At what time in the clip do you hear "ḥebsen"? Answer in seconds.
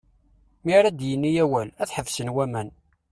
1.95-2.33